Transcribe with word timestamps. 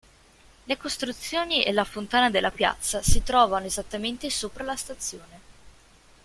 Le 0.63 0.77
costruzioni 0.77 1.63
e 1.63 1.71
la 1.71 1.83
fontana 1.83 2.31
della 2.31 2.49
piazza 2.49 3.03
si 3.03 3.21
trovano 3.21 3.67
esattamente 3.67 4.31
sopra 4.31 4.63
la 4.63 4.75
stazione. 4.75 5.39